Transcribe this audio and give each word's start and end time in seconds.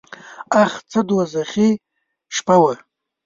اخ 0.61 0.71
څه 0.89 0.99
دوږخي 1.07 1.69
شپه 2.35 2.55
وه. 2.61 2.73